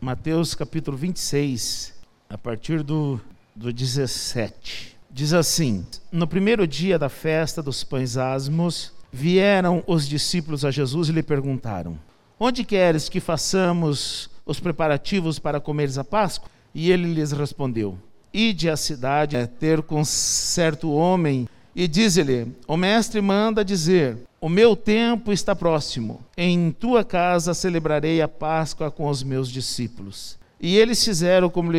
Mateus 0.00 0.54
capítulo 0.54 0.96
26, 0.96 1.92
a 2.30 2.38
partir 2.38 2.82
do, 2.82 3.20
do 3.54 3.70
17. 3.70 4.96
Diz 5.10 5.34
assim: 5.34 5.84
No 6.10 6.26
primeiro 6.26 6.66
dia 6.66 6.98
da 6.98 7.10
festa 7.10 7.62
dos 7.62 7.84
pães 7.84 8.16
asmos, 8.16 8.94
vieram 9.12 9.84
os 9.86 10.08
discípulos 10.08 10.64
a 10.64 10.70
Jesus 10.70 11.10
e 11.10 11.12
lhe 11.12 11.22
perguntaram: 11.22 11.98
Onde 12.38 12.64
queres 12.64 13.10
que 13.10 13.20
façamos 13.20 14.30
os 14.46 14.58
preparativos 14.58 15.38
para 15.38 15.60
comeres 15.60 15.98
a 15.98 16.04
Páscoa? 16.04 16.48
E 16.74 16.90
ele 16.90 17.12
lhes 17.12 17.32
respondeu: 17.32 17.98
Ide 18.32 18.70
à 18.70 18.78
cidade 18.78 19.36
a 19.36 19.46
ter 19.46 19.82
com 19.82 20.02
certo 20.02 20.90
homem 20.90 21.46
e 21.80 21.88
diz-lhe: 21.88 22.46
O 22.68 22.76
mestre 22.76 23.22
manda 23.22 23.64
dizer: 23.64 24.18
O 24.38 24.50
meu 24.50 24.76
tempo 24.76 25.32
está 25.32 25.56
próximo. 25.56 26.20
Em 26.36 26.70
tua 26.70 27.02
casa 27.02 27.54
celebrarei 27.54 28.20
a 28.20 28.28
Páscoa 28.28 28.90
com 28.90 29.08
os 29.08 29.22
meus 29.22 29.48
discípulos. 29.48 30.38
E 30.60 30.76
eles 30.76 31.02
fizeram 31.02 31.48
como 31.48 31.72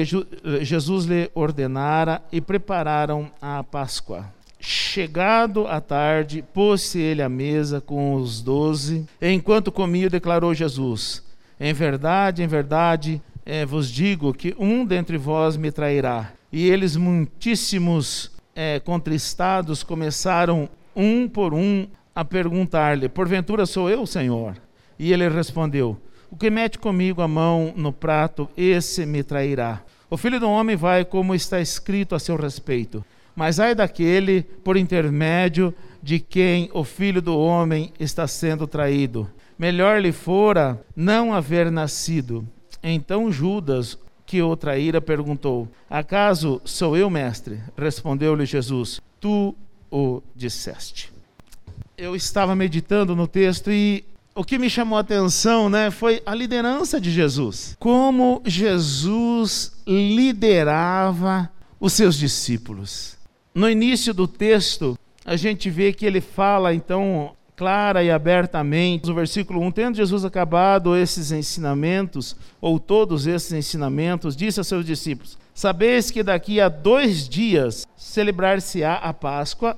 Jesus 0.63 1.05
lhe 1.05 1.29
ordenara 1.35 2.19
e 2.31 2.41
prepararam 2.41 3.31
a 3.39 3.63
Páscoa. 3.63 4.25
Chegado 4.59 5.67
a 5.67 5.79
tarde, 5.79 6.43
pôs-se 6.51 6.99
ele 6.99 7.21
à 7.21 7.29
mesa 7.29 7.79
com 7.79 8.15
os 8.15 8.41
doze. 8.41 9.05
Enquanto 9.21 9.71
comia, 9.71 10.09
declarou 10.09 10.51
Jesus: 10.51 11.21
Em 11.59 11.73
verdade, 11.73 12.41
em 12.41 12.47
verdade, 12.47 13.21
é, 13.45 13.67
vos 13.67 13.87
digo 13.87 14.33
que 14.33 14.55
um 14.57 14.83
dentre 14.83 15.15
vós 15.15 15.55
me 15.55 15.71
trairá. 15.71 16.31
E 16.51 16.67
eles, 16.67 16.95
muitíssimos 16.95 18.31
é, 18.55 18.79
contristados, 18.79 19.83
começaram 19.83 20.69
um 20.95 21.27
por 21.27 21.53
um 21.53 21.87
a 22.15 22.23
perguntar-lhe: 22.23 23.09
Porventura 23.09 23.65
sou 23.65 23.89
eu, 23.89 24.05
Senhor? 24.05 24.55
E 24.99 25.11
ele 25.11 25.27
respondeu: 25.29 25.97
O 26.29 26.35
que 26.35 26.49
mete 26.49 26.77
comigo 26.77 27.21
a 27.21 27.27
mão 27.27 27.73
no 27.75 27.91
prato, 27.91 28.49
esse 28.55 29.05
me 29.05 29.23
trairá. 29.23 29.81
O 30.09 30.17
filho 30.17 30.39
do 30.39 30.49
homem 30.49 30.75
vai 30.75 31.05
como 31.05 31.33
está 31.33 31.61
escrito 31.61 32.13
a 32.13 32.19
seu 32.19 32.35
respeito. 32.35 33.03
Mas 33.35 33.59
ai 33.59 33.73
daquele 33.73 34.43
por 34.43 34.75
intermédio 34.75 35.73
de 36.03 36.19
quem 36.19 36.69
o 36.73 36.83
filho 36.83 37.21
do 37.21 37.37
homem 37.37 37.93
está 37.99 38.27
sendo 38.27 38.67
traído. 38.67 39.29
Melhor 39.57 40.01
lhe 40.01 40.11
fora 40.11 40.83
não 40.95 41.33
haver 41.33 41.71
nascido. 41.71 42.45
Então 42.83 43.31
Judas, 43.31 43.97
que 44.31 44.41
o 44.41 44.55
traíra, 44.55 45.01
perguntou: 45.01 45.67
Acaso 45.89 46.61
sou 46.63 46.95
eu, 46.95 47.09
mestre? 47.09 47.59
Respondeu-lhe 47.77 48.45
Jesus: 48.45 49.01
Tu 49.19 49.53
o 49.91 50.21
disseste. 50.33 51.11
Eu 51.97 52.15
estava 52.15 52.55
meditando 52.55 53.13
no 53.13 53.27
texto 53.27 53.69
e 53.69 54.05
o 54.33 54.45
que 54.45 54.57
me 54.57 54.69
chamou 54.69 54.97
a 54.97 55.01
atenção 55.01 55.69
né, 55.69 55.91
foi 55.91 56.23
a 56.25 56.33
liderança 56.33 56.99
de 57.01 57.11
Jesus. 57.11 57.75
Como 57.77 58.41
Jesus 58.45 59.73
liderava 59.85 61.51
os 61.77 61.91
seus 61.91 62.15
discípulos. 62.15 63.17
No 63.53 63.69
início 63.69 64.13
do 64.13 64.29
texto, 64.29 64.97
a 65.25 65.35
gente 65.35 65.69
vê 65.69 65.91
que 65.91 66.05
ele 66.05 66.21
fala 66.21 66.73
então 66.73 67.35
clara 67.61 68.03
e 68.03 68.09
abertamente. 68.09 69.07
No 69.07 69.13
versículo 69.13 69.61
1, 69.61 69.71
tendo 69.71 69.97
Jesus 69.97 70.25
acabado 70.25 70.97
esses 70.97 71.31
ensinamentos, 71.31 72.35
ou 72.59 72.79
todos 72.79 73.27
esses 73.27 73.53
ensinamentos, 73.53 74.35
disse 74.35 74.59
a 74.59 74.63
seus 74.63 74.83
discípulos: 74.83 75.37
Sabeis 75.53 76.09
que 76.09 76.23
daqui 76.23 76.59
a 76.59 76.67
dois 76.67 77.29
dias 77.29 77.87
celebrar-se-á 77.95 78.95
a 78.95 79.13
Páscoa, 79.13 79.77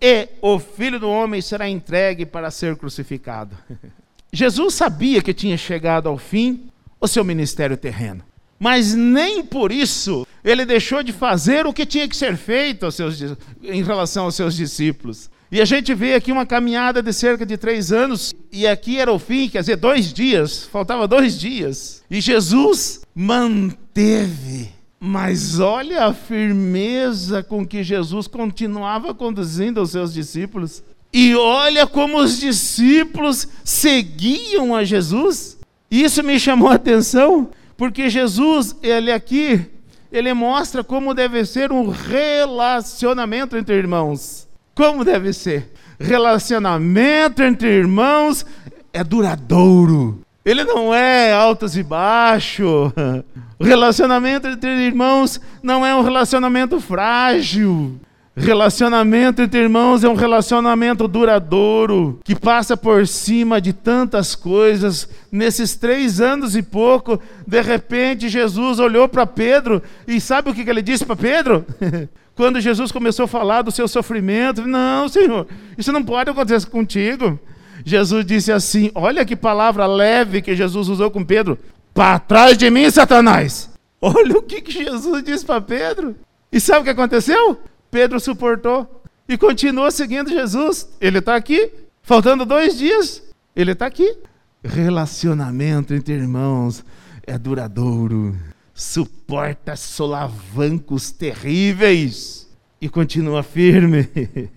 e 0.00 0.28
o 0.40 0.60
filho 0.60 1.00
do 1.00 1.10
homem 1.10 1.40
será 1.40 1.68
entregue 1.68 2.24
para 2.24 2.52
ser 2.52 2.76
crucificado. 2.76 3.56
Jesus 4.32 4.74
sabia 4.74 5.20
que 5.20 5.34
tinha 5.34 5.56
chegado 5.56 6.08
ao 6.08 6.16
fim 6.16 6.68
o 7.00 7.08
seu 7.08 7.24
ministério 7.24 7.76
terreno. 7.76 8.22
Mas 8.60 8.94
nem 8.94 9.44
por 9.44 9.72
isso 9.72 10.24
ele 10.44 10.64
deixou 10.64 11.02
de 11.02 11.12
fazer 11.12 11.66
o 11.66 11.72
que 11.72 11.84
tinha 11.84 12.08
que 12.08 12.16
ser 12.16 12.36
feito 12.36 12.92
seus, 12.92 13.20
em 13.60 13.82
relação 13.82 14.26
aos 14.26 14.36
seus 14.36 14.54
discípulos. 14.54 15.28
E 15.50 15.60
a 15.60 15.64
gente 15.64 15.94
vê 15.94 16.14
aqui 16.14 16.32
uma 16.32 16.46
caminhada 16.46 17.02
de 17.02 17.12
cerca 17.12 17.46
de 17.46 17.56
três 17.56 17.92
anos, 17.92 18.34
e 18.50 18.66
aqui 18.66 18.98
era 18.98 19.12
o 19.12 19.18
fim, 19.18 19.48
quer 19.48 19.60
dizer, 19.60 19.76
dois 19.76 20.12
dias, 20.12 20.64
faltava 20.64 21.06
dois 21.06 21.38
dias. 21.38 22.02
E 22.10 22.20
Jesus 22.20 23.02
manteve. 23.14 24.70
Mas 24.98 25.60
olha 25.60 26.06
a 26.06 26.14
firmeza 26.14 27.42
com 27.42 27.66
que 27.66 27.82
Jesus 27.82 28.26
continuava 28.26 29.14
conduzindo 29.14 29.82
os 29.82 29.90
seus 29.90 30.14
discípulos. 30.14 30.82
E 31.12 31.34
olha 31.36 31.86
como 31.86 32.18
os 32.18 32.40
discípulos 32.40 33.46
seguiam 33.62 34.74
a 34.74 34.82
Jesus. 34.82 35.58
Isso 35.90 36.22
me 36.24 36.40
chamou 36.40 36.70
a 36.70 36.74
atenção, 36.74 37.50
porque 37.76 38.08
Jesus, 38.08 38.74
ele 38.82 39.12
aqui, 39.12 39.64
ele 40.10 40.32
mostra 40.32 40.82
como 40.82 41.14
deve 41.14 41.44
ser 41.44 41.70
um 41.70 41.88
relacionamento 41.88 43.56
entre 43.56 43.76
irmãos. 43.76 44.48
Como 44.74 45.04
deve 45.04 45.32
ser? 45.32 45.72
Relacionamento 45.98 47.42
entre 47.42 47.68
irmãos 47.68 48.44
é 48.92 49.04
duradouro. 49.04 50.20
Ele 50.44 50.64
não 50.64 50.92
é 50.92 51.32
altos 51.32 51.76
e 51.76 51.82
baixos. 51.82 52.92
Relacionamento 53.58 54.48
entre 54.48 54.70
irmãos 54.70 55.40
não 55.62 55.86
é 55.86 55.94
um 55.94 56.02
relacionamento 56.02 56.80
frágil. 56.80 57.98
Relacionamento 58.36 59.42
entre 59.42 59.60
irmãos 59.60 60.02
é 60.02 60.08
um 60.08 60.14
relacionamento 60.14 61.06
duradouro, 61.06 62.18
que 62.24 62.34
passa 62.34 62.76
por 62.76 63.06
cima 63.06 63.60
de 63.60 63.72
tantas 63.72 64.34
coisas. 64.34 65.08
Nesses 65.30 65.76
três 65.76 66.20
anos 66.20 66.56
e 66.56 66.62
pouco, 66.62 67.20
de 67.46 67.62
repente, 67.62 68.28
Jesus 68.28 68.80
olhou 68.80 69.08
para 69.08 69.24
Pedro 69.24 69.80
e 70.06 70.20
sabe 70.20 70.50
o 70.50 70.54
que 70.54 70.68
ele 70.68 70.82
disse 70.82 71.06
para 71.06 71.14
Pedro? 71.14 71.64
Quando 72.34 72.60
Jesus 72.60 72.90
começou 72.90 73.24
a 73.24 73.28
falar 73.28 73.62
do 73.62 73.70
seu 73.70 73.86
sofrimento, 73.86 74.66
não, 74.66 75.08
Senhor, 75.08 75.46
isso 75.78 75.92
não 75.92 76.02
pode 76.02 76.30
acontecer 76.30 76.66
contigo. 76.66 77.38
Jesus 77.84 78.26
disse 78.26 78.50
assim: 78.50 78.90
Olha 78.94 79.24
que 79.24 79.36
palavra 79.36 79.86
leve 79.86 80.42
que 80.42 80.56
Jesus 80.56 80.88
usou 80.88 81.10
com 81.10 81.24
Pedro. 81.24 81.58
Para 81.92 82.18
trás 82.18 82.58
de 82.58 82.68
mim, 82.70 82.90
Satanás. 82.90 83.70
Olha 84.02 84.36
o 84.36 84.42
que, 84.42 84.60
que 84.60 84.72
Jesus 84.84 85.22
disse 85.22 85.44
para 85.44 85.60
Pedro. 85.60 86.16
E 86.50 86.60
sabe 86.60 86.80
o 86.80 86.84
que 86.84 86.90
aconteceu? 86.90 87.58
Pedro 87.90 88.18
suportou 88.18 89.02
e 89.28 89.38
continuou 89.38 89.90
seguindo 89.90 90.28
Jesus. 90.28 90.88
Ele 91.00 91.18
está 91.18 91.36
aqui, 91.36 91.70
faltando 92.02 92.44
dois 92.44 92.76
dias, 92.76 93.22
ele 93.54 93.72
está 93.72 93.86
aqui. 93.86 94.16
Relacionamento 94.62 95.94
entre 95.94 96.14
irmãos 96.14 96.84
é 97.26 97.38
duradouro 97.38 98.36
suporta 98.74 99.76
solavancos 99.76 101.12
terríveis 101.12 102.48
e 102.80 102.88
continua 102.88 103.42
firme. 103.42 104.08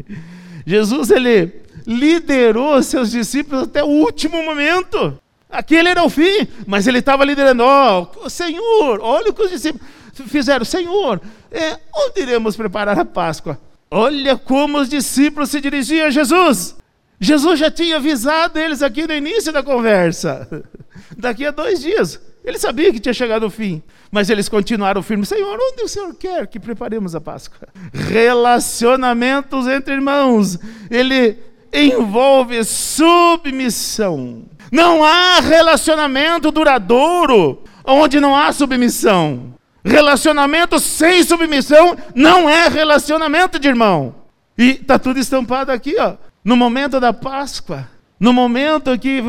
Jesus 0.66 1.12
ele 1.12 1.62
liderou 1.86 2.82
seus 2.82 3.12
discípulos 3.12 3.64
até 3.64 3.84
o 3.84 3.88
último 3.88 4.44
momento. 4.44 5.18
Aquele 5.50 5.90
era 5.90 6.04
o 6.04 6.10
fim, 6.10 6.48
mas 6.66 6.88
ele 6.88 7.00
estava 7.00 7.24
liderando. 7.24 7.64
Oh, 7.64 8.30
Senhor, 8.30 9.00
olha 9.02 9.30
o 9.30 9.34
que 9.34 9.44
os 9.44 9.52
discípulos 9.52 9.88
fizeram. 10.28 10.66
Senhor, 10.66 11.22
é, 11.52 11.80
onde 11.96 12.22
iremos 12.22 12.58
preparar 12.58 13.00
a 13.00 13.06
Páscoa? 13.06 13.60
Olha 13.90 14.38
como 14.38 14.80
os 14.80 14.90
discípulos 14.90 15.50
se 15.50 15.62
dirigiam 15.62 16.08
a 16.08 16.10
Jesus. 16.10 16.76
Jesus 17.20 17.60
já 17.60 17.72
tinha 17.72 17.96
avisado 17.96 18.60
eles 18.60 18.82
aqui 18.82 19.08
no 19.08 19.14
início 19.14 19.54
da 19.54 19.64
conversa. 19.64 20.66
Daqui 21.16 21.46
a 21.46 21.52
dois 21.52 21.80
dias. 21.80 22.20
Ele 22.48 22.58
sabia 22.58 22.94
que 22.94 23.00
tinha 23.00 23.14
chegado 23.14 23.46
o 23.46 23.50
fim. 23.50 23.84
Mas 24.10 24.30
eles 24.30 24.48
continuaram 24.48 25.04
firmes. 25.04 25.28
Senhor, 25.28 25.60
onde 25.62 25.84
o 25.84 25.88
Senhor 25.90 26.16
quer 26.16 26.48
que 26.48 26.62
preparemos 26.62 27.14
a 27.14 27.20
Páscoa? 27.20 27.68
Relacionamentos 27.94 29.68
entre 29.68 29.96
irmãos. 29.96 30.58
Ele 30.90 31.38
envolve 31.74 32.64
submissão. 32.64 34.46
Não 34.72 35.04
há 35.04 35.42
relacionamento 35.42 36.50
duradouro 36.50 37.64
onde 37.84 38.18
não 38.22 38.34
há 38.34 38.54
submissão. 38.54 39.54
Relacionamento 39.84 40.80
sem 40.80 41.24
submissão 41.24 41.98
não 42.16 42.50
é 42.50 42.70
relacionamento 42.70 43.60
de 43.60 43.68
irmão. 43.68 44.16
E 44.58 44.72
está 44.72 44.98
tudo 44.98 45.20
estampado 45.20 45.70
aqui, 45.70 45.98
ó, 46.00 46.16
no 46.46 46.56
momento 46.56 46.98
da 46.98 47.12
Páscoa, 47.12 47.90
no 48.18 48.32
momento 48.32 48.98
que 48.98 49.22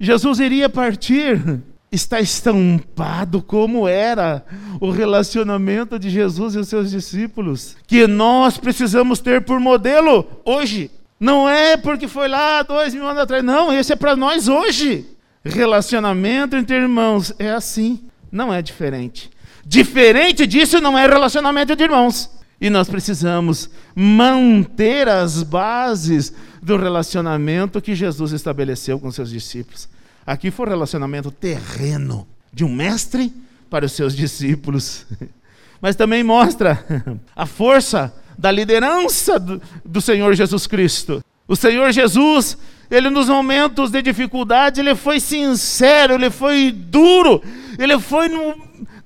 Jesus 0.00 0.40
iria 0.40 0.68
partir 0.68 1.62
está 1.90 2.20
estampado 2.20 3.40
como 3.40 3.86
era 3.86 4.44
o 4.80 4.90
relacionamento 4.90 5.98
de 5.98 6.10
Jesus 6.10 6.54
e 6.54 6.58
os 6.58 6.68
seus 6.68 6.90
discípulos, 6.90 7.76
que 7.86 8.06
nós 8.06 8.58
precisamos 8.58 9.20
ter 9.20 9.44
por 9.44 9.60
modelo 9.60 10.26
hoje. 10.44 10.90
Não 11.18 11.48
é 11.48 11.76
porque 11.76 12.08
foi 12.08 12.28
lá 12.28 12.62
dois 12.62 12.92
mil 12.92 13.06
anos 13.06 13.22
atrás, 13.22 13.42
não, 13.42 13.72
esse 13.72 13.92
é 13.92 13.96
para 13.96 14.16
nós 14.16 14.48
hoje. 14.48 15.06
Relacionamento 15.44 16.56
entre 16.56 16.76
irmãos 16.76 17.32
é 17.38 17.50
assim, 17.50 18.00
não 18.30 18.52
é 18.52 18.60
diferente. 18.60 19.30
Diferente 19.64 20.46
disso 20.46 20.80
não 20.80 20.98
é 20.98 21.06
relacionamento 21.06 21.74
de 21.74 21.84
irmãos. 21.84 22.30
E 22.60 22.70
nós 22.70 22.88
precisamos 22.88 23.70
manter 23.94 25.08
as 25.08 25.42
bases 25.42 26.32
do 26.62 26.76
relacionamento 26.76 27.80
que 27.80 27.94
Jesus 27.94 28.32
estabeleceu 28.32 28.98
com 28.98 29.10
seus 29.10 29.30
discípulos. 29.30 29.88
Aqui 30.26 30.50
foi 30.50 30.66
o 30.66 30.68
relacionamento 30.68 31.30
terreno 31.30 32.26
de 32.52 32.64
um 32.64 32.74
mestre 32.74 33.32
para 33.70 33.86
os 33.86 33.92
seus 33.92 34.16
discípulos, 34.16 35.06
mas 35.80 35.94
também 35.94 36.24
mostra 36.24 36.84
a 37.36 37.46
força 37.46 38.12
da 38.36 38.50
liderança 38.50 39.38
do, 39.38 40.00
Senhor 40.00 40.34
Jesus 40.34 40.66
Cristo. 40.66 41.24
O 41.46 41.54
Senhor 41.54 41.92
Jesus, 41.92 42.58
ele 42.90 43.08
nos 43.08 43.28
momentos 43.28 43.90
de 43.90 44.02
dificuldade, 44.02 44.80
ele 44.80 44.94
foi 44.96 45.20
sincero, 45.20 46.14
ele 46.14 46.30
foi 46.30 46.72
duro, 46.72 47.40
ele 47.78 47.98
foi 48.00 48.28
no, 48.28 48.54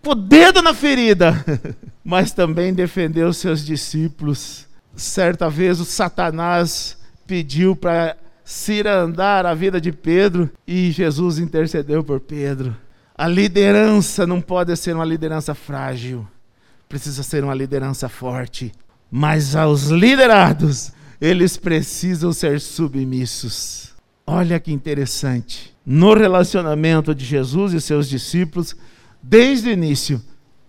com 0.03 0.13
o 0.13 0.15
dedo 0.15 0.63
na 0.63 0.73
ferida, 0.73 1.45
mas 2.03 2.33
também 2.33 2.73
defendeu 2.73 3.33
seus 3.33 3.65
discípulos. 3.65 4.67
Certa 4.97 5.51
vez 5.51 5.81
o 5.81 5.85
Satanás 5.85 6.97
pediu 7.27 7.77
para 7.77 8.17
cirandar 8.51 9.47
a 9.47 9.55
vida 9.55 9.81
de 9.81 9.93
Pedro 9.93 10.51
e 10.67 10.91
Jesus 10.91 11.39
intercedeu 11.39 12.03
por 12.03 12.19
Pedro. 12.19 12.77
A 13.17 13.29
liderança 13.29 14.27
não 14.27 14.41
pode 14.41 14.77
ser 14.77 14.97
uma 14.97 15.05
liderança 15.05 15.55
frágil, 15.55 16.27
precisa 16.89 17.23
ser 17.23 17.45
uma 17.45 17.55
liderança 17.55 18.09
forte. 18.09 18.73
Mas 19.09 19.55
aos 19.55 19.87
liderados, 19.91 20.91
eles 21.21 21.57
precisam 21.57 22.33
ser 22.33 22.61
submissos. 22.61 23.95
Olha 24.27 24.59
que 24.59 24.73
interessante. 24.73 25.73
No 25.87 26.13
relacionamento 26.13 27.15
de 27.15 27.25
Jesus 27.25 27.73
e 27.73 27.81
seus 27.81 28.09
discípulos, 28.09 28.75
desde 29.23 29.69
o 29.69 29.73
início 29.73 30.21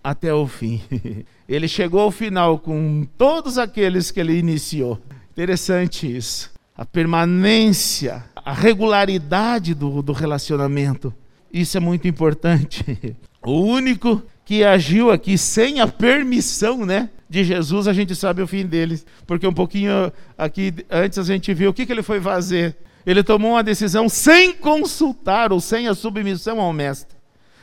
até 0.04 0.32
o 0.32 0.46
fim. 0.46 0.80
Ele 1.48 1.66
chegou 1.66 2.02
ao 2.02 2.12
final 2.12 2.60
com 2.60 3.04
todos 3.18 3.58
aqueles 3.58 4.12
que 4.12 4.20
ele 4.20 4.38
iniciou. 4.38 4.98
Interessante 5.32 6.16
isso. 6.16 6.52
A 6.82 6.84
permanência, 6.84 8.24
a 8.34 8.52
regularidade 8.52 9.72
do, 9.72 10.02
do 10.02 10.12
relacionamento. 10.12 11.14
Isso 11.52 11.76
é 11.76 11.80
muito 11.80 12.08
importante. 12.08 13.16
O 13.44 13.60
único 13.60 14.22
que 14.44 14.62
agiu 14.62 15.10
aqui 15.10 15.36
sem 15.36 15.80
a 15.80 15.88
permissão, 15.88 16.86
né, 16.86 17.10
de 17.28 17.42
Jesus, 17.42 17.88
a 17.88 17.92
gente 17.92 18.14
sabe 18.14 18.40
o 18.40 18.46
fim 18.46 18.64
dele, 18.64 19.00
porque 19.26 19.44
um 19.44 19.52
pouquinho 19.52 20.12
aqui 20.38 20.72
antes 20.88 21.18
a 21.18 21.24
gente 21.24 21.52
viu 21.52 21.70
o 21.70 21.74
que, 21.74 21.84
que 21.84 21.90
ele 21.90 22.04
foi 22.04 22.20
fazer. 22.20 22.76
Ele 23.04 23.20
tomou 23.24 23.52
uma 23.52 23.64
decisão 23.64 24.08
sem 24.08 24.52
consultar 24.52 25.52
ou 25.52 25.60
sem 25.60 25.88
a 25.88 25.94
submissão 25.94 26.60
ao 26.60 26.72
mestre. 26.72 27.16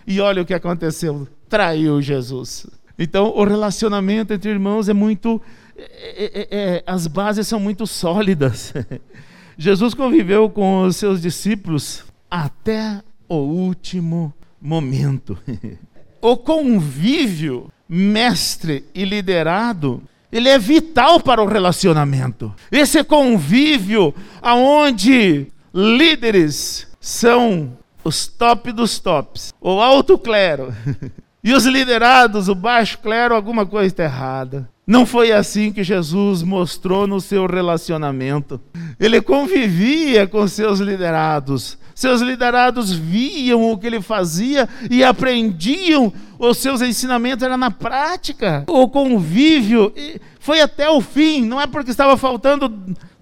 E 0.06 0.20
olha 0.20 0.42
o 0.42 0.46
que 0.46 0.54
aconteceu: 0.54 1.26
traiu 1.48 2.02
Jesus. 2.02 2.68
Então, 2.98 3.34
o 3.34 3.46
relacionamento 3.46 4.34
entre 4.34 4.50
irmãos 4.52 4.90
é 4.90 4.94
muito. 4.94 5.42
É, 5.82 6.24
é, 6.24 6.48
é, 6.52 6.84
as 6.86 7.08
bases 7.08 7.48
são 7.48 7.60
muito 7.60 7.88
sólidas. 7.88 8.74
Jesus 9.58 9.94
conviveu 9.94 10.50
com 10.50 10.84
os 10.84 10.96
seus 10.96 11.22
discípulos 11.22 12.04
até 12.30 13.02
o 13.28 13.36
último 13.36 14.34
momento. 14.62 15.38
o 16.22 16.38
convívio 16.38 17.72
mestre 17.88 18.86
e 18.94 19.04
liderado, 19.04 20.04
ele 20.32 20.50
é 20.50 20.60
vital 20.60 21.20
para 21.20 21.42
o 21.42 21.48
relacionamento. 21.48 22.54
Esse 22.72 23.04
convívio 23.04 24.14
aonde 24.42 25.48
líderes 25.74 26.88
são 27.00 27.78
os 28.04 28.28
top 28.28 28.72
dos 28.72 29.00
tops, 29.00 29.54
o 29.60 29.82
alto 29.82 30.18
clero, 30.18 30.74
e 31.44 31.54
os 31.54 31.66
liderados, 31.66 32.48
o 32.48 32.56
baixo 32.56 33.00
clero, 33.00 33.36
alguma 33.36 33.66
coisa 33.66 33.88
está 33.88 34.04
errada. 34.04 34.70
Não 34.90 35.06
foi 35.06 35.32
assim 35.32 35.72
que 35.72 35.84
Jesus 35.84 36.42
mostrou 36.42 37.06
no 37.06 37.22
seu 37.22 37.46
relacionamento. 37.46 38.60
Ele 39.00 39.22
convivia 39.22 40.26
com 40.26 40.48
seus 40.48 40.80
liderados. 40.80 41.78
Seus 41.94 42.22
liderados 42.22 42.92
viam 42.92 43.72
o 43.72 43.78
que 43.78 43.86
ele 43.86 44.02
fazia 44.02 44.68
e 44.90 45.04
aprendiam. 45.04 46.12
Os 46.40 46.58
seus 46.58 46.82
ensinamentos 46.82 47.44
eram 47.44 47.56
na 47.56 47.70
prática. 47.70 48.64
O 48.68 48.90
convívio 48.90 49.94
foi 50.40 50.60
até 50.60 50.90
o 50.90 51.00
fim. 51.02 51.46
Não 51.46 51.62
é 51.62 51.68
porque 51.68 51.92
estava 51.92 52.18
faltando 52.18 52.68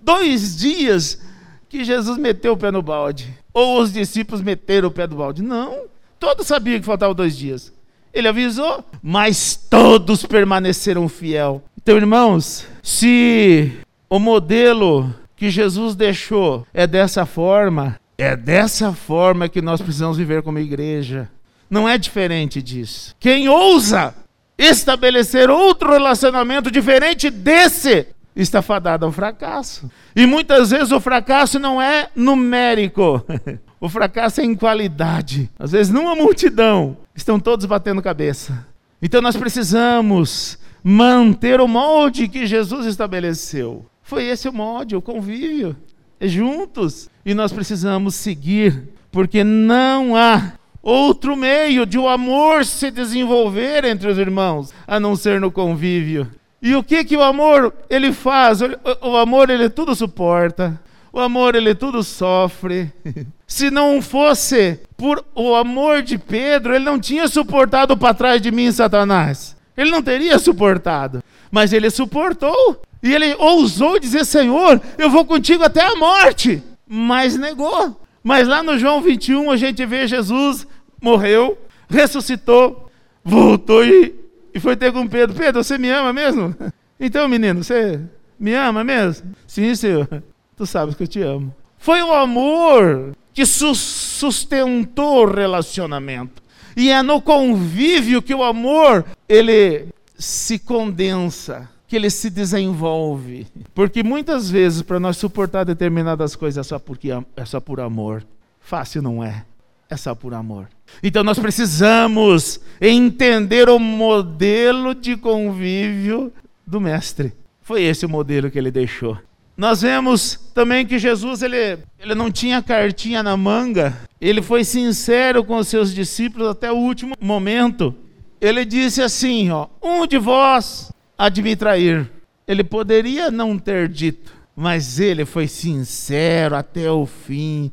dois 0.01 0.55
dias 0.55 1.21
que 1.67 1.83
Jesus 1.83 2.17
meteu 2.17 2.53
o 2.53 2.57
pé 2.57 2.71
no 2.71 2.81
balde. 2.81 3.37
Ou 3.53 3.81
os 3.81 3.91
discípulos 3.91 4.41
meteram 4.41 4.87
o 4.87 4.91
pé 4.91 5.05
do 5.05 5.17
balde. 5.17 5.43
Não. 5.43 5.81
Todos 6.17 6.47
sabiam 6.47 6.79
que 6.79 6.85
faltavam 6.85 7.13
dois 7.13 7.35
dias. 7.35 7.73
Ele 8.17 8.29
avisou, 8.29 8.83
mas 9.03 9.55
todos 9.69 10.25
permaneceram 10.25 11.07
fiel. 11.07 11.61
Então, 11.79 11.95
irmãos, 11.95 12.65
se 12.81 13.71
o 14.09 14.17
modelo 14.17 15.13
que 15.35 15.51
Jesus 15.51 15.93
deixou 15.93 16.65
é 16.73 16.87
dessa 16.87 17.27
forma, 17.27 17.99
é 18.17 18.35
dessa 18.35 18.91
forma 18.91 19.47
que 19.47 19.61
nós 19.61 19.83
precisamos 19.83 20.17
viver 20.17 20.41
como 20.41 20.57
igreja. 20.57 21.29
Não 21.69 21.87
é 21.87 21.95
diferente 21.95 22.59
disso. 22.59 23.15
Quem 23.19 23.49
ousa 23.49 24.15
estabelecer 24.57 25.51
outro 25.51 25.91
relacionamento 25.91 26.71
diferente 26.71 27.29
desse 27.29 28.07
está 28.35 28.63
fadado 28.63 29.05
ao 29.05 29.11
fracasso. 29.11 29.91
E 30.15 30.25
muitas 30.25 30.71
vezes 30.71 30.91
o 30.91 30.99
fracasso 30.99 31.59
não 31.59 31.79
é 31.79 32.09
numérico. 32.15 33.23
O 33.79 33.87
fracasso 33.87 34.41
é 34.41 34.43
em 34.43 34.55
qualidade. 34.55 35.49
Às 35.57 35.71
vezes, 35.71 35.93
numa 35.93 36.15
multidão, 36.15 36.97
estão 37.17 37.39
todos 37.39 37.65
batendo 37.65 38.01
cabeça. 38.01 38.65
Então, 39.01 39.21
nós 39.21 39.35
precisamos 39.35 40.57
manter 40.83 41.59
o 41.59 41.67
molde 41.67 42.29
que 42.29 42.45
Jesus 42.45 42.85
estabeleceu. 42.85 43.85
Foi 44.01 44.23
esse 44.23 44.47
o 44.47 44.53
molde, 44.53 44.95
o 44.95 45.01
convívio. 45.01 45.75
É 46.19 46.27
juntos. 46.27 47.09
E 47.25 47.33
nós 47.33 47.51
precisamos 47.51 48.15
seguir, 48.15 48.89
porque 49.11 49.43
não 49.43 50.15
há 50.15 50.53
outro 50.81 51.35
meio 51.35 51.85
de 51.85 51.97
o 51.97 52.07
amor 52.07 52.63
se 52.63 52.89
desenvolver 52.89 53.83
entre 53.83 54.07
os 54.07 54.17
irmãos, 54.17 54.73
a 54.87 54.99
não 54.99 55.15
ser 55.15 55.41
no 55.41 55.51
convívio. 55.51 56.31
E 56.61 56.73
o 56.75 56.83
que 56.83 57.03
que 57.03 57.17
o 57.17 57.23
amor 57.23 57.73
ele 57.89 58.13
faz? 58.13 58.59
O 59.01 59.17
amor 59.17 59.49
ele 59.49 59.69
tudo 59.69 59.93
suporta. 59.93 60.79
O 61.11 61.19
amor 61.19 61.55
ele 61.55 61.75
tudo 61.75 62.03
sofre. 62.03 62.91
Se 63.47 63.71
não 63.71 64.01
fosse 64.01 64.79
por 64.97 65.23
o 65.35 65.53
amor 65.53 66.01
de 66.01 66.17
Pedro, 66.17 66.73
ele 66.73 66.83
não 66.83 66.99
tinha 66.99 67.27
suportado 67.27 67.95
para 67.95 68.15
trás 68.15 68.41
de 68.41 68.51
mim, 68.51 68.71
Satanás. 68.71 69.55
Ele 69.77 69.91
não 69.91 70.01
teria 70.01 70.39
suportado. 70.39 71.23
Mas 71.51 71.71
ele 71.71 71.89
suportou. 71.91 72.81
E 73.01 73.13
ele 73.13 73.35
ousou 73.35 73.99
dizer: 73.99 74.25
Senhor, 74.25 74.81
eu 74.97 75.09
vou 75.09 75.23
contigo 75.23 75.63
até 75.63 75.81
a 75.81 75.95
morte. 75.95 76.63
Mas 76.87 77.37
negou. 77.37 78.01
Mas 78.23 78.47
lá 78.47 78.63
no 78.63 78.77
João 78.77 79.01
21 79.01 79.51
a 79.51 79.55
gente 79.55 79.85
vê 79.85 80.07
Jesus 80.07 80.67
morreu, 81.01 81.57
ressuscitou, 81.87 82.89
voltou 83.23 83.85
e, 83.85 84.15
e 84.53 84.59
foi 84.59 84.75
ter 84.75 84.91
com 84.91 85.07
Pedro. 85.07 85.35
Pedro, 85.35 85.63
você 85.63 85.77
me 85.77 85.89
ama 85.89 86.11
mesmo? 86.11 86.55
Então, 86.99 87.27
menino, 87.27 87.63
você 87.63 88.01
me 88.39 88.55
ama 88.55 88.83
mesmo? 88.83 89.35
Sim, 89.45 89.75
Senhor. 89.75 90.23
Tu 90.55 90.65
sabes 90.65 90.95
que 90.95 91.03
eu 91.03 91.07
te 91.07 91.21
amo. 91.21 91.53
Foi 91.77 92.01
o 92.01 92.11
amor 92.11 93.15
que 93.37 93.45
sustentou 93.45 95.27
o 95.27 95.31
relacionamento. 95.31 96.41
E 96.75 96.89
é 96.89 97.03
no 97.03 97.21
convívio 97.21 98.19
que 98.19 98.33
o 98.33 98.43
amor 98.43 99.05
ele 99.29 99.89
se 100.17 100.57
condensa, 100.57 101.69
que 101.87 101.95
ele 101.95 102.09
se 102.09 102.31
desenvolve. 102.31 103.45
Porque 103.75 104.01
muitas 104.01 104.49
vezes 104.49 104.81
para 104.81 104.99
nós 104.99 105.17
suportar 105.17 105.65
determinadas 105.65 106.35
coisas 106.35 106.65
é 106.65 106.67
só 106.67 106.79
porque 106.79 107.09
é 107.35 107.45
só 107.45 107.59
por 107.59 107.79
amor. 107.79 108.25
Fácil 108.59 109.03
não 109.03 109.23
é. 109.23 109.45
É 109.87 109.95
só 109.95 110.15
por 110.15 110.33
amor. 110.33 110.67
Então 111.03 111.23
nós 111.23 111.37
precisamos 111.37 112.59
entender 112.81 113.69
o 113.69 113.77
modelo 113.77 114.95
de 114.95 115.15
convívio 115.15 116.33
do 116.65 116.81
mestre. 116.81 117.33
Foi 117.61 117.83
esse 117.83 118.03
o 118.03 118.09
modelo 118.09 118.49
que 118.49 118.57
ele 118.57 118.71
deixou. 118.71 119.15
Nós 119.57 119.81
vemos 119.81 120.39
também 120.53 120.85
que 120.85 120.99
Jesus 120.99 121.41
ele, 121.41 121.79
ele 121.99 122.13
não 122.13 122.31
tinha 122.31 122.61
cartinha 122.61 123.23
na 123.23 123.35
manga, 123.35 123.97
ele 124.21 124.39
foi 124.39 124.63
sincero 124.63 125.43
com 125.43 125.57
os 125.57 125.67
seus 125.67 125.91
discípulos 125.91 126.49
até 126.49 126.71
o 126.71 126.75
último 126.75 127.15
momento. 127.19 127.95
Ele 128.39 128.63
disse 128.63 129.01
assim: 129.01 129.49
ó, 129.49 129.67
um 129.81 130.05
de 130.05 130.19
vós 130.19 130.91
há 131.17 131.27
de 131.27 131.41
me 131.41 131.55
trair. 131.55 132.07
Ele 132.47 132.63
poderia 132.63 133.31
não 133.31 133.57
ter 133.57 133.89
dito, 133.89 134.31
mas 134.55 134.99
ele 134.99 135.25
foi 135.25 135.47
sincero 135.47 136.55
até 136.55 136.91
o 136.91 137.07
fim. 137.07 137.71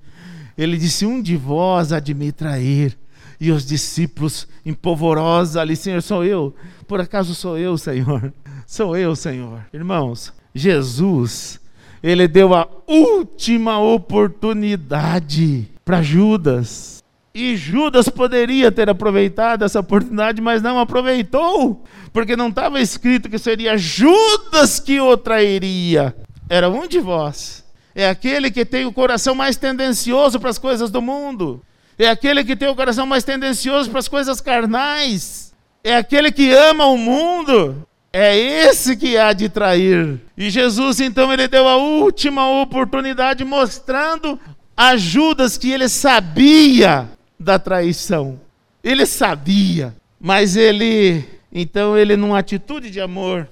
Ele 0.57 0.79
disse: 0.79 1.05
Um 1.05 1.21
de 1.21 1.37
vós 1.37 1.93
há 1.93 2.01
de 2.01 2.15
me 2.15 2.33
trair. 2.33 2.97
E 3.39 3.51
os 3.51 3.67
discípulos 3.67 4.49
empolvorosos 4.65 5.59
ali, 5.59 5.77
Senhor, 5.77 6.01
sou 6.01 6.25
eu. 6.25 6.55
Por 6.89 6.99
acaso 6.99 7.35
sou 7.35 7.59
eu, 7.59 7.77
Senhor? 7.77 8.33
Sou 8.67 8.97
eu, 8.97 9.15
Senhor. 9.15 9.67
Irmãos, 9.75 10.33
Jesus 10.55 11.61
ele 12.05 12.29
deu 12.29 12.55
a 12.55 12.69
última 12.87 13.79
oportunidade 13.81 15.67
para 15.83 16.03
Judas. 16.03 17.03
E 17.35 17.57
Judas 17.57 18.11
poderia 18.11 18.71
ter 18.71 18.91
aproveitado 18.91 19.65
essa 19.65 19.81
oportunidade, 19.81 20.39
mas 20.43 20.61
não 20.61 20.79
aproveitou, 20.79 21.83
porque 22.13 22.37
não 22.37 22.51
estava 22.51 22.79
escrito 22.79 23.31
que 23.31 23.39
seria 23.39 23.79
Judas 23.79 24.79
que 24.79 25.01
o 25.01 25.17
trairia. 25.17 26.15
Era 26.47 26.69
um 26.69 26.87
de 26.87 27.01
vós. 27.01 27.65
É 27.95 28.07
aquele 28.07 28.51
que 28.51 28.67
tem 28.67 28.85
o 28.85 28.93
coração 28.93 29.35
mais 29.35 29.57
tendencioso 29.57 30.39
para 30.39 30.51
as 30.51 30.59
coisas 30.59 30.91
do 30.91 31.01
mundo. 31.01 31.63
é 31.99 32.11
aquele 32.11 32.45
que 32.45 32.55
tem 32.55 32.69
o 32.69 32.77
coração 32.77 33.07
mais 33.07 33.25
tendencioso 33.25 33.89
para 33.89 34.01
as 34.01 34.09
coisas 34.09 34.43
carnais, 34.43 35.55
é 35.83 35.97
aquele 35.97 36.31
que 36.31 36.53
ama 36.53 36.85
o 36.85 36.99
mundo, 36.99 37.87
é 38.17 38.39
esse 38.39 38.97
que 38.97 39.19
há 39.19 39.33
de 39.33 39.49
trair. 39.49 40.21
E 40.39 40.49
Jesus, 40.49 41.01
então, 41.01 41.33
ele 41.33 41.49
deu 41.49 41.67
a 41.67 41.77
última 41.77 42.49
oportunidade, 42.63 43.45
mostrando 43.45 44.39
a 44.77 44.97
Judas 44.97 45.59
que 45.59 45.73
ele 45.73 45.89
sabia 45.89 47.09
da 47.41 47.59
traição. 47.59 48.41
Ele 48.85 49.05
sabia, 49.05 49.97
mas 50.21 50.55
ele, 50.55 51.25
então, 51.53 51.99
ele, 51.99 52.17
numa 52.17 52.39
atitude 52.39 52.89
de 52.89 53.01
amor, 53.01 53.49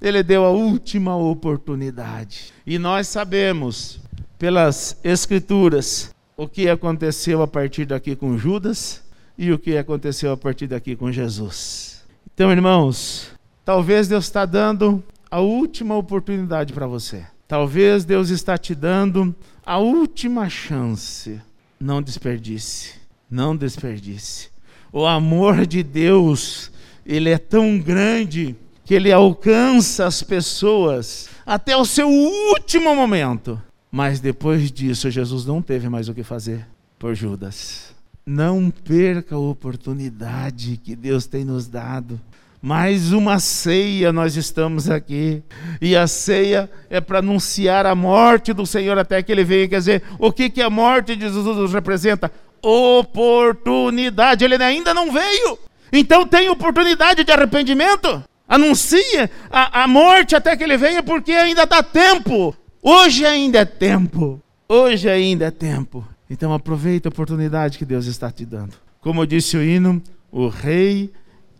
ele 0.00 0.22
deu 0.22 0.44
a 0.44 0.50
última 0.50 1.16
oportunidade. 1.16 2.52
E 2.64 2.78
nós 2.78 3.08
sabemos, 3.08 3.98
pelas 4.38 4.96
Escrituras, 5.02 6.14
o 6.36 6.46
que 6.46 6.68
aconteceu 6.68 7.42
a 7.42 7.48
partir 7.48 7.84
daqui 7.84 8.14
com 8.14 8.38
Judas 8.38 9.02
e 9.36 9.50
o 9.50 9.58
que 9.58 9.76
aconteceu 9.76 10.30
a 10.30 10.36
partir 10.36 10.68
daqui 10.68 10.94
com 10.94 11.10
Jesus. 11.10 12.04
Então, 12.32 12.52
irmãos, 12.52 13.34
talvez 13.64 14.08
Deus 14.08 14.24
está 14.24 14.44
dando 14.44 15.02
a 15.30 15.40
última 15.40 15.96
oportunidade 15.96 16.72
para 16.72 16.86
você. 16.86 17.24
Talvez 17.46 18.04
Deus 18.04 18.30
está 18.30 18.56
te 18.56 18.74
dando 18.74 19.34
a 19.64 19.78
última 19.78 20.48
chance. 20.48 21.40
Não 21.78 22.00
desperdice. 22.00 22.94
Não 23.30 23.56
desperdice. 23.56 24.48
O 24.92 25.06
amor 25.06 25.66
de 25.66 25.82
Deus, 25.82 26.70
ele 27.04 27.30
é 27.30 27.38
tão 27.38 27.78
grande 27.78 28.56
que 28.84 28.94
ele 28.94 29.10
alcança 29.10 30.06
as 30.06 30.22
pessoas 30.22 31.28
até 31.44 31.76
o 31.76 31.84
seu 31.84 32.08
último 32.08 32.94
momento. 32.94 33.60
Mas 33.90 34.20
depois 34.20 34.70
disso, 34.70 35.10
Jesus 35.10 35.46
não 35.46 35.62
teve 35.62 35.88
mais 35.88 36.08
o 36.08 36.14
que 36.14 36.22
fazer 36.22 36.66
por 36.98 37.14
Judas. 37.14 37.94
Não 38.26 38.70
perca 38.70 39.34
a 39.34 39.38
oportunidade 39.38 40.76
que 40.76 40.96
Deus 40.96 41.26
tem 41.26 41.44
nos 41.44 41.66
dado. 41.68 42.20
Mais 42.66 43.12
uma 43.12 43.38
ceia 43.40 44.10
nós 44.10 44.36
estamos 44.38 44.88
aqui. 44.88 45.42
E 45.82 45.94
a 45.94 46.06
ceia 46.06 46.70
é 46.88 46.98
para 46.98 47.18
anunciar 47.18 47.84
a 47.84 47.94
morte 47.94 48.54
do 48.54 48.64
Senhor 48.64 48.96
até 48.96 49.22
que 49.22 49.30
ele 49.30 49.44
venha. 49.44 49.68
Quer 49.68 49.80
dizer, 49.80 50.02
o 50.18 50.32
que, 50.32 50.48
que 50.48 50.62
a 50.62 50.70
morte 50.70 51.14
de 51.14 51.28
Jesus 51.28 51.74
representa? 51.74 52.32
Oportunidade. 52.62 54.46
Ele 54.46 54.54
ainda 54.54 54.94
não 54.94 55.12
veio. 55.12 55.58
Então 55.92 56.26
tem 56.26 56.48
oportunidade 56.48 57.22
de 57.22 57.30
arrependimento. 57.30 58.24
Anuncia 58.48 59.30
a, 59.50 59.82
a 59.82 59.86
morte 59.86 60.34
até 60.34 60.56
que 60.56 60.64
ele 60.64 60.78
venha, 60.78 61.02
porque 61.02 61.32
ainda 61.32 61.66
dá 61.66 61.82
tempo. 61.82 62.56
Hoje 62.82 63.26
ainda 63.26 63.58
é 63.58 63.66
tempo. 63.66 64.40
Hoje 64.66 65.10
ainda 65.10 65.44
é 65.44 65.50
tempo. 65.50 66.02
Então 66.30 66.50
aproveita 66.50 67.08
a 67.08 67.12
oportunidade 67.12 67.76
que 67.76 67.84
Deus 67.84 68.06
está 68.06 68.30
te 68.30 68.46
dando. 68.46 68.72
Como 69.02 69.26
disse 69.26 69.54
o 69.54 69.62
hino, 69.62 70.02
o 70.32 70.48
rei 70.48 71.12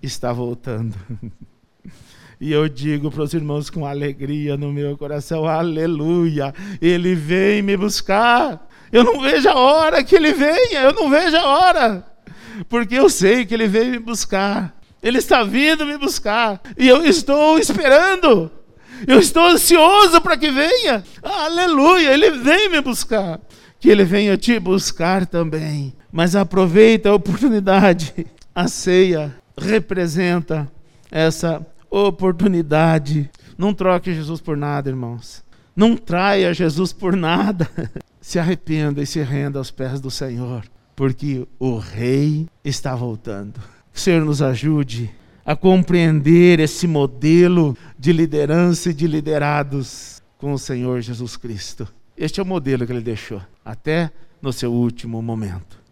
está 0.04 0.32
voltando. 0.32 0.94
E 2.40 2.52
eu 2.52 2.68
digo 2.68 3.11
para 3.11 3.23
os 3.23 3.32
irmãos 3.32 3.70
com 3.70 3.87
alegria 3.87 4.56
no 4.56 4.73
meu 4.73 4.99
coração: 4.99 5.46
Aleluia! 5.46 6.52
Ele 6.82 7.14
vem 7.14 7.62
me 7.62 7.76
buscar. 7.76 8.68
Eu 8.92 9.02
não 9.02 9.20
vejo 9.20 9.49
a 9.49 9.54
hora 9.54 10.04
que 10.04 10.14
ele 10.14 10.32
venha, 10.32 10.80
eu 10.82 10.92
não 10.92 11.08
vejo 11.08 11.37
a 11.37 11.46
hora, 11.46 12.06
porque 12.68 12.94
eu 12.96 13.08
sei 13.08 13.46
que 13.46 13.54
ele 13.54 13.66
veio 13.66 13.92
me 13.92 13.99
buscar. 13.99 14.78
Ele 15.02 15.18
está 15.18 15.42
vindo 15.42 15.87
me 15.87 15.96
buscar 15.96 16.61
e 16.76 16.88
eu 16.88 17.04
estou 17.04 17.58
esperando. 17.58 18.50
Eu 19.06 19.18
estou 19.18 19.46
ansioso 19.46 20.20
para 20.20 20.37
que 20.37 20.50
venha. 20.50 21.04
Aleluia, 21.23 22.12
ele 22.12 22.30
vem 22.30 22.68
me 22.68 22.80
buscar. 22.80 23.40
Que 23.80 23.90
ele 23.90 24.04
venha 24.04 24.37
te 24.37 24.58
buscar 24.58 25.26
também. 25.26 25.94
Mas 26.12 26.37
aproveita 26.37 27.11
a 27.11 27.14
oportunidade. 27.14 28.14
A 28.54 28.68
ceia 28.68 29.34
representa 29.56 30.70
essa 31.11 31.64
oportunidade. 31.90 33.30
Não 33.56 33.73
troque 33.73 34.14
Jesus 34.14 34.40
por 34.40 34.56
nada, 34.56 34.90
irmãos. 34.90 35.44
Não 35.76 35.96
traia 35.96 36.54
Jesus 36.54 36.92
por 36.92 37.16
nada. 37.16 37.68
Se 38.20 38.38
arrependa 38.38 39.02
e 39.02 39.06
se 39.06 39.20
renda 39.20 39.58
aos 39.58 39.70
pés 39.70 40.00
do 40.00 40.11
Senhor, 40.11 40.64
porque 40.96 41.46
o 41.58 41.76
Rei 41.76 42.49
está 42.64 42.94
voltando. 42.94 43.61
Que 43.92 43.99
o 43.99 44.00
Senhor 44.00 44.25
nos 44.25 44.40
ajude 44.40 45.11
a 45.44 45.54
compreender 45.54 46.58
esse 46.58 46.87
modelo 46.87 47.76
de 47.99 48.14
liderança 48.14 48.88
e 48.88 48.94
de 48.94 49.06
liderados 49.06 50.23
com 50.38 50.54
o 50.54 50.58
Senhor 50.58 51.02
Jesus 51.02 51.37
Cristo. 51.37 51.87
Este 52.16 52.40
é 52.40 52.42
o 52.42 52.46
modelo 52.46 52.87
que 52.87 52.92
ele 52.92 53.02
deixou, 53.02 53.42
até 53.62 54.11
no 54.40 54.54
seu 54.54 54.73
último 54.73 55.20
momento. 55.20 55.83